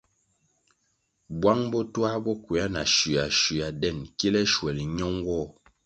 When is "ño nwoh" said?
4.97-5.47